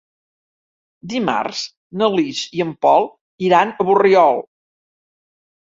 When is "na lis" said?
2.03-2.41